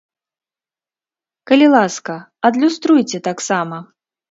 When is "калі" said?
1.51-1.67